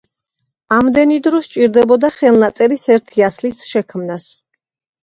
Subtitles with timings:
[0.77, 4.29] ამდენი დრო სჭირდებოდა ხელნაწერის ერთი ასლის შექმნას.